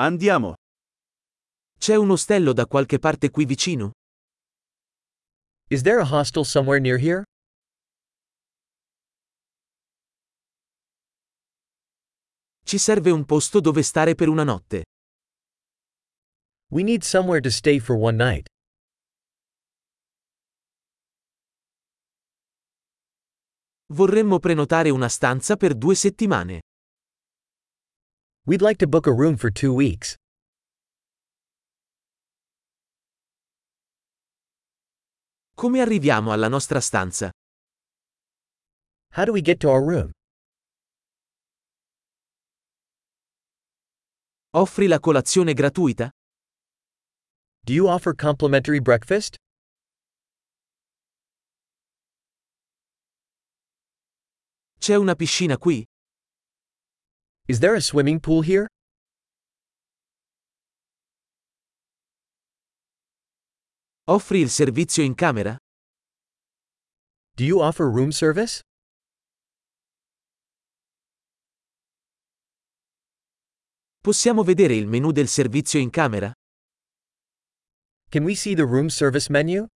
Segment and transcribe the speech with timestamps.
[0.00, 0.54] Andiamo.
[1.76, 3.90] C'è un ostello da qualche parte qui vicino?
[5.70, 7.24] Is there a hostel somewhere near here?
[12.64, 14.84] Ci serve un posto dove stare per una notte.
[16.70, 18.46] We need somewhere to stay for one night.
[23.92, 26.60] Vorremmo prenotare una stanza per due settimane.
[28.48, 30.16] We'd like to book a room for two weeks.
[35.54, 37.30] Come arriviamo alla nostra stanza?
[39.10, 40.12] How do we get to our room?
[44.56, 46.08] Offri la colazione gratuita?
[47.66, 49.36] Do you offer complimentary breakfast?
[54.78, 55.84] C'è una piscina qui?
[57.50, 58.66] Is there a swimming pool here?
[64.06, 65.56] Offri il servizio in camera?
[67.36, 68.60] Do you offer room service?
[74.02, 76.30] Possiamo vedere il menu del servizio in camera?
[78.10, 79.66] Can we see the room service menu?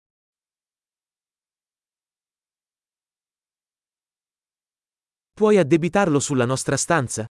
[5.32, 7.24] Puoi addebitarlo sulla nostra stanza?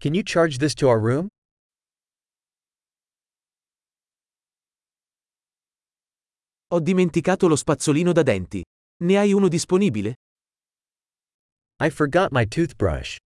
[0.00, 1.28] Can you charge this to our room?
[6.72, 8.62] Ho dimenticato lo spazzolino da denti.
[9.02, 10.14] Ne hai uno disponibile?
[11.82, 13.18] I forgot my toothbrush.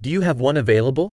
[0.00, 1.10] Do you have one available?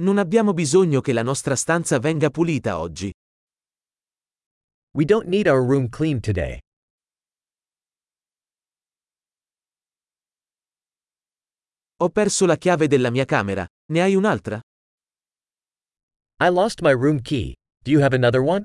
[0.00, 3.12] Non abbiamo bisogno che la nostra stanza venga pulita oggi.
[4.94, 6.60] We don't need our room cleaned today.
[12.00, 13.66] Ho perso la chiave della mia camera.
[13.90, 14.60] Ne hai un'altra?
[16.40, 17.56] I lost my room key.
[17.82, 18.62] Do you have another one?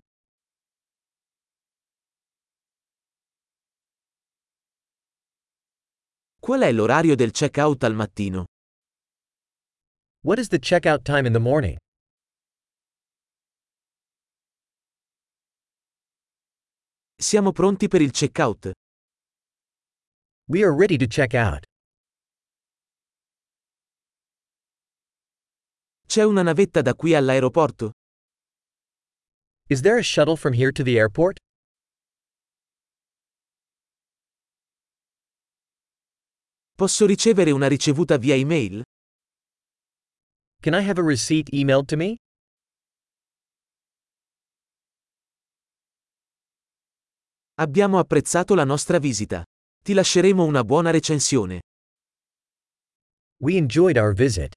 [6.40, 8.46] Qual è l'orario del check-out al mattino?
[10.22, 11.78] What is the checkout time in the morning?
[17.16, 18.74] Siamo pronti per il check-out.
[20.48, 21.66] We are ready to check out.
[26.14, 27.94] C'è una navetta da qui all'aeroporto?
[29.68, 31.40] Is there a shuttle from here to the airport?
[36.76, 38.84] Posso ricevere una ricevuta via email?
[40.62, 42.18] Can I have a receipt emailed to me?
[47.56, 49.44] Abbiamo apprezzato la nostra visita.
[49.84, 51.62] Ti lasceremo una buona recensione.
[53.42, 54.54] We enjoyed our visit.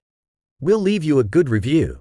[0.59, 2.01] We'll leave you a good review.